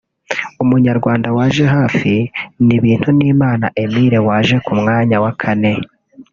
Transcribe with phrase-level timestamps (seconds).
[0.63, 2.13] Umunyarwanda waje hafi
[2.65, 5.73] ni Bintunimana Emile waje ku mwanya wa kane